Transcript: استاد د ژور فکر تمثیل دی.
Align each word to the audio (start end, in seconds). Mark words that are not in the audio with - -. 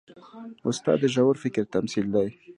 استاد 0.69 0.97
د 1.01 1.05
ژور 1.13 1.35
فکر 1.43 1.63
تمثیل 1.75 2.05
دی. 2.15 2.27